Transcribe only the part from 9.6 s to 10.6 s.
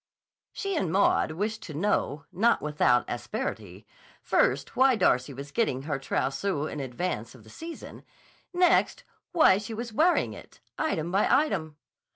was wearing it,